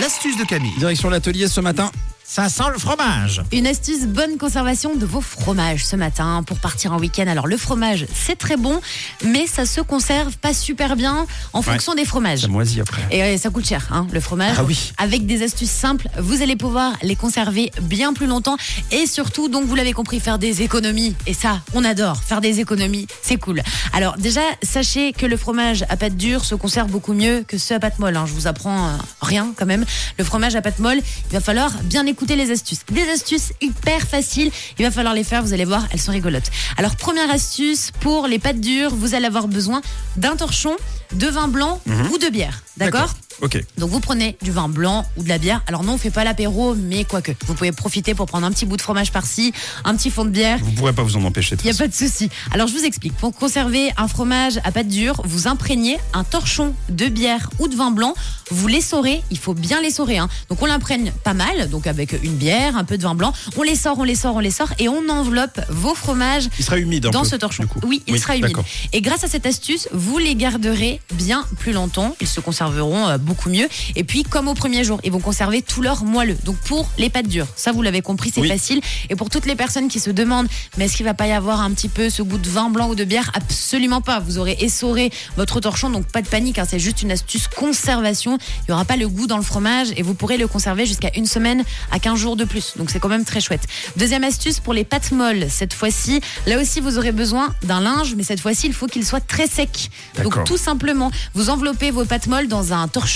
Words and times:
L'astuce 0.00 0.36
de 0.38 0.44
Camille. 0.44 0.74
Direction 0.78 1.08
l'atelier 1.08 1.46
ce 1.46 1.60
matin. 1.60 1.90
Ça 2.34 2.48
sent 2.48 2.62
le 2.72 2.78
fromage. 2.78 3.42
Une 3.52 3.66
astuce 3.66 4.06
bonne 4.06 4.38
conservation 4.38 4.96
de 4.96 5.04
vos 5.04 5.20
fromages 5.20 5.84
ce 5.84 5.96
matin 5.96 6.42
pour 6.46 6.58
partir 6.60 6.94
en 6.94 6.98
week-end. 6.98 7.26
Alors 7.26 7.46
le 7.46 7.58
fromage, 7.58 8.06
c'est 8.14 8.38
très 8.38 8.56
bon, 8.56 8.80
mais 9.22 9.46
ça 9.46 9.66
se 9.66 9.82
conserve 9.82 10.38
pas 10.38 10.54
super 10.54 10.96
bien 10.96 11.26
en 11.52 11.60
fonction 11.60 11.94
des 11.94 12.06
fromages. 12.06 12.38
Ça 12.38 12.48
moisit 12.48 12.80
après. 12.80 13.02
Et 13.10 13.22
euh, 13.22 13.36
ça 13.36 13.50
coûte 13.50 13.66
cher, 13.66 13.86
hein, 13.90 14.06
le 14.10 14.20
fromage. 14.20 14.56
Ah 14.58 14.64
oui. 14.64 14.92
Avec 14.96 15.26
des 15.26 15.42
astuces 15.42 15.70
simples, 15.70 16.08
vous 16.18 16.40
allez 16.40 16.56
pouvoir 16.56 16.94
les 17.02 17.16
conserver 17.16 17.70
bien 17.82 18.14
plus 18.14 18.26
longtemps 18.26 18.56
et 18.92 19.06
surtout, 19.06 19.50
donc 19.50 19.66
vous 19.66 19.74
l'avez 19.74 19.92
compris, 19.92 20.18
faire 20.18 20.38
des 20.38 20.62
économies. 20.62 21.14
Et 21.26 21.34
ça, 21.34 21.60
on 21.74 21.84
adore. 21.84 22.22
Faire 22.22 22.40
des 22.40 22.60
économies, 22.60 23.08
c'est 23.20 23.36
cool. 23.36 23.62
Alors 23.92 24.16
déjà, 24.16 24.40
sachez 24.62 25.12
que 25.12 25.26
le 25.26 25.36
fromage 25.36 25.84
à 25.90 25.98
pâte 25.98 26.16
dure 26.16 26.46
se 26.46 26.54
conserve 26.54 26.88
beaucoup 26.90 27.12
mieux 27.12 27.44
que 27.46 27.58
ceux 27.58 27.74
à 27.74 27.78
pâte 27.78 27.98
molle. 27.98 28.16
hein. 28.16 28.24
Je 28.26 28.32
vous 28.32 28.46
apprends 28.46 28.86
euh, 28.88 28.92
rien 29.20 29.52
quand 29.54 29.66
même. 29.66 29.84
Le 30.16 30.24
fromage 30.24 30.56
à 30.56 30.62
pâte 30.62 30.78
molle, 30.78 30.96
il 31.30 31.32
va 31.34 31.40
falloir 31.40 31.70
bien 31.82 32.06
écouter 32.06 32.21
les 32.30 32.50
astuces. 32.50 32.80
Des 32.90 33.08
astuces 33.10 33.52
hyper 33.60 34.00
faciles. 34.02 34.50
Il 34.78 34.84
va 34.84 34.90
falloir 34.90 35.14
les 35.14 35.24
faire. 35.24 35.42
Vous 35.42 35.52
allez 35.52 35.64
voir, 35.64 35.86
elles 35.92 36.00
sont 36.00 36.12
rigolotes. 36.12 36.50
Alors 36.76 36.96
première 36.96 37.30
astuce 37.30 37.90
pour 38.00 38.26
les 38.26 38.38
pâtes 38.38 38.60
dures, 38.60 38.94
vous 38.94 39.14
allez 39.14 39.26
avoir 39.26 39.48
besoin 39.48 39.82
d'un 40.16 40.36
torchon, 40.36 40.76
de 41.12 41.26
vin 41.26 41.48
blanc 41.48 41.80
ou 42.12 42.18
de 42.18 42.28
bière. 42.28 42.62
D'accord 42.76 43.14
Ok. 43.40 43.62
donc 43.78 43.90
vous 43.90 44.00
prenez 44.00 44.36
du 44.42 44.50
vin 44.50 44.68
blanc 44.68 45.04
ou 45.16 45.22
de 45.22 45.28
la 45.28 45.38
bière. 45.38 45.62
Alors 45.66 45.84
non, 45.84 45.94
on 45.94 45.98
fait 45.98 46.10
pas 46.10 46.24
l'apéro, 46.24 46.74
mais 46.74 47.04
quoique. 47.04 47.32
Vous 47.46 47.54
pouvez 47.54 47.72
profiter 47.72 48.14
pour 48.14 48.26
prendre 48.26 48.46
un 48.46 48.52
petit 48.52 48.66
bout 48.66 48.76
de 48.76 48.82
fromage 48.82 49.12
par-ci, 49.12 49.52
un 49.84 49.96
petit 49.96 50.10
fond 50.10 50.24
de 50.24 50.30
bière. 50.30 50.58
Vous 50.62 50.72
pourrez 50.72 50.92
pas 50.92 51.02
vous 51.02 51.16
en 51.16 51.24
empêcher. 51.24 51.56
Il 51.62 51.70
n'y 51.70 51.76
a 51.76 51.78
pas 51.78 51.88
de 51.88 51.94
souci. 51.94 52.28
Alors 52.52 52.66
je 52.66 52.74
vous 52.74 52.84
explique. 52.84 53.14
Pour 53.16 53.34
conserver 53.34 53.90
un 53.96 54.08
fromage 54.08 54.58
à 54.64 54.72
pâte 54.72 54.88
dure, 54.88 55.22
vous 55.24 55.48
imprégnez 55.48 55.98
un 56.12 56.24
torchon 56.24 56.74
de 56.88 57.06
bière 57.06 57.50
ou 57.58 57.68
de 57.68 57.74
vin 57.74 57.90
blanc. 57.90 58.14
Vous 58.50 58.68
l'essorez. 58.68 59.22
Il 59.30 59.38
faut 59.38 59.54
bien 59.54 59.80
l'essorer. 59.80 60.18
Hein. 60.18 60.28
Donc 60.48 60.62
on 60.62 60.66
l'imprègne 60.66 61.12
pas 61.24 61.34
mal. 61.34 61.70
Donc 61.70 61.86
avec 61.86 62.12
une 62.22 62.34
bière, 62.34 62.76
un 62.76 62.84
peu 62.84 62.98
de 62.98 63.02
vin 63.02 63.14
blanc. 63.14 63.32
On 63.56 63.62
les 63.62 63.76
sort, 63.76 63.98
on 63.98 64.04
les 64.04 64.14
sort, 64.14 64.36
on 64.36 64.40
les 64.40 64.50
sort. 64.50 64.72
Et 64.78 64.88
on 64.88 65.08
enveloppe 65.08 65.60
vos 65.68 65.94
fromages 65.94 66.48
Il 66.58 66.64
sera 66.64 66.78
humide 66.78 67.06
un 67.06 67.10
dans 67.10 67.22
peu, 67.22 67.28
ce 67.28 67.36
torchon. 67.36 67.64
Oui, 67.84 68.02
il 68.06 68.18
sera 68.18 68.36
humide. 68.36 68.56
Et 68.92 69.00
grâce 69.00 69.24
à 69.24 69.28
cette 69.28 69.46
astuce, 69.46 69.88
vous 69.92 70.18
les 70.18 70.34
garderez 70.34 71.00
bien 71.14 71.44
plus 71.58 71.72
longtemps. 71.72 72.16
Ils 72.20 72.26
se 72.26 72.40
conserveront 72.40 73.08
euh, 73.08 73.18
beaucoup 73.22 73.48
mieux. 73.50 73.68
Et 73.96 74.04
puis, 74.04 74.22
comme 74.24 74.48
au 74.48 74.54
premier 74.54 74.84
jour, 74.84 75.00
ils 75.04 75.12
vont 75.12 75.20
conserver 75.20 75.62
tout 75.62 75.82
leur 75.82 76.04
moelleux. 76.04 76.36
Donc, 76.44 76.56
pour 76.58 76.88
les 76.98 77.10
pâtes 77.10 77.28
dures, 77.28 77.46
ça, 77.56 77.72
vous 77.72 77.82
l'avez 77.82 78.02
compris, 78.02 78.30
c'est 78.34 78.40
Oui. 78.40 78.48
facile. 78.48 78.80
Et 79.10 79.16
pour 79.16 79.30
toutes 79.30 79.46
les 79.46 79.54
personnes 79.56 79.88
qui 79.88 80.00
se 80.00 80.10
demandent, 80.10 80.48
mais 80.76 80.84
est-ce 80.86 80.96
qu'il 80.96 81.06
va 81.06 81.14
pas 81.14 81.26
y 81.26 81.32
avoir 81.32 81.60
un 81.60 81.70
petit 81.72 81.88
peu 81.88 82.10
ce 82.10 82.22
goût 82.22 82.38
de 82.38 82.48
vin 82.48 82.68
blanc 82.70 82.88
ou 82.88 82.94
de 82.94 83.04
bière? 83.04 83.30
Absolument 83.34 84.00
pas. 84.00 84.20
Vous 84.20 84.38
aurez 84.38 84.56
essoré 84.60 85.10
votre 85.36 85.60
torchon, 85.60 85.90
donc 85.90 86.06
pas 86.06 86.22
de 86.22 86.28
panique. 86.28 86.58
hein. 86.58 86.66
c'est 86.68 86.78
juste 86.78 87.02
une 87.02 87.12
astuce 87.12 87.48
conservation. 87.48 88.38
Il 88.60 88.64
n'y 88.70 88.74
aura 88.74 88.84
pas 88.84 88.96
le 88.96 89.08
goût 89.08 89.26
dans 89.26 89.36
le 89.36 89.42
fromage 89.42 89.88
et 89.96 90.02
vous 90.02 90.14
pourrez 90.14 90.36
le 90.36 90.46
conserver 90.48 90.86
jusqu'à 90.86 91.10
une 91.16 91.26
semaine 91.26 91.62
à 91.90 91.98
15 91.98 92.18
jours 92.18 92.36
de 92.36 92.44
plus. 92.44 92.72
Donc, 92.76 92.90
c'est 92.90 92.98
quand 93.00 93.08
même 93.08 93.24
très 93.24 93.40
chouette. 93.40 93.62
Deuxième 93.96 94.24
astuce 94.24 94.60
pour 94.60 94.74
les 94.74 94.84
pâtes 94.84 95.12
molles. 95.12 95.46
Cette 95.50 95.74
fois-ci, 95.74 96.20
là 96.46 96.60
aussi, 96.60 96.80
vous 96.80 96.98
aurez 96.98 97.12
besoin 97.12 97.54
d'un 97.62 97.80
linge, 97.80 98.14
mais 98.16 98.22
cette 98.24 98.40
fois-ci, 98.40 98.66
il 98.66 98.72
faut 98.72 98.86
qu'il 98.86 99.04
soit 99.06 99.20
très 99.20 99.46
sec. 99.46 99.90
Donc, 100.22 100.42
tout 100.44 100.56
simplement, 100.56 101.10
vous 101.34 101.50
enveloppez 101.50 101.90
vos 101.90 102.04
pâtes 102.04 102.26
molles 102.26 102.48
dans 102.48 102.72
un 102.72 102.88
torchon 102.88 103.11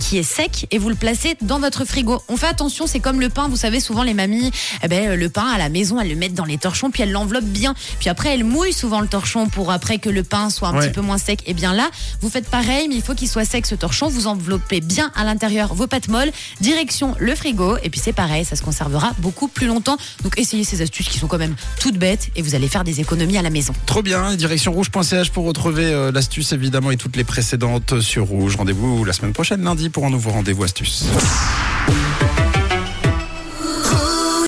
qui 0.00 0.18
est 0.18 0.22
sec 0.22 0.66
et 0.70 0.78
vous 0.78 0.88
le 0.88 0.94
placez 0.94 1.36
dans 1.42 1.58
votre 1.60 1.84
frigo. 1.84 2.22
On 2.28 2.36
fait 2.36 2.46
attention, 2.46 2.86
c'est 2.86 3.00
comme 3.00 3.20
le 3.20 3.28
pain. 3.28 3.48
Vous 3.48 3.56
savez, 3.56 3.80
souvent, 3.80 4.02
les 4.02 4.14
mamies, 4.14 4.50
eh 4.82 4.88
ben, 4.88 5.14
le 5.14 5.28
pain 5.28 5.46
à 5.46 5.58
la 5.58 5.68
maison, 5.68 6.00
elles 6.00 6.08
le 6.08 6.16
mettent 6.16 6.34
dans 6.34 6.44
les 6.44 6.58
torchons, 6.58 6.90
puis 6.90 7.02
elles 7.02 7.10
l'enveloppent 7.12 7.44
bien. 7.44 7.74
Puis 8.00 8.08
après, 8.08 8.34
elles 8.34 8.44
mouillent 8.44 8.72
souvent 8.72 9.00
le 9.00 9.08
torchon 9.08 9.48
pour 9.48 9.70
après 9.72 9.98
que 9.98 10.08
le 10.10 10.22
pain 10.22 10.50
soit 10.50 10.68
un 10.68 10.74
Ouais. 10.78 10.86
petit 10.86 10.92
peu 10.94 11.00
moins 11.00 11.18
sec. 11.18 11.42
Et 11.46 11.54
bien 11.54 11.72
là, 11.74 11.88
vous 12.20 12.28
faites 12.30 12.48
pareil, 12.48 12.88
mais 12.88 12.94
il 12.96 13.02
faut 13.02 13.14
qu'il 13.14 13.28
soit 13.28 13.44
sec 13.44 13.66
ce 13.66 13.74
torchon. 13.74 14.08
Vous 14.08 14.26
enveloppez 14.26 14.80
bien 14.80 15.10
à 15.14 15.24
l'intérieur 15.24 15.74
vos 15.74 15.86
pâtes 15.86 16.08
molles, 16.08 16.30
direction 16.60 17.14
le 17.18 17.34
frigo. 17.34 17.76
Et 17.82 17.90
puis 17.90 18.00
c'est 18.02 18.12
pareil, 18.12 18.44
ça 18.44 18.56
se 18.56 18.62
conservera 18.62 19.12
beaucoup 19.18 19.48
plus 19.48 19.66
longtemps. 19.66 19.96
Donc 20.22 20.38
essayez 20.38 20.64
ces 20.64 20.82
astuces 20.82 21.08
qui 21.08 21.18
sont 21.18 21.26
quand 21.26 21.38
même 21.38 21.56
toutes 21.80 21.96
bêtes 21.96 22.28
et 22.36 22.42
vous 22.42 22.54
allez 22.54 22.68
faire 22.68 22.84
des 22.84 23.00
économies 23.00 23.38
à 23.38 23.42
la 23.42 23.50
maison. 23.50 23.72
Trop 23.86 24.02
bien. 24.02 24.34
Direction 24.36 24.72
rouge.ch 24.72 25.30
pour 25.30 25.44
retrouver 25.46 25.86
euh, 25.86 26.12
l'astuce 26.12 26.52
évidemment 26.52 26.90
et 26.90 26.96
toutes 26.96 27.16
les 27.16 27.24
précédentes 27.24 28.00
sur 28.00 28.26
rouge. 28.26 28.56
Rendez-vous 28.56 29.04
la 29.04 29.12
semaine 29.12 29.32
prochaine 29.38 29.62
lundi 29.62 29.88
pour 29.88 30.04
un 30.04 30.10
nouveau 30.10 30.30
rendez-vous 30.30 30.64
astuce. 30.64 31.04